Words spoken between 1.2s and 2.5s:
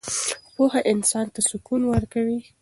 ته سکون ورکوي.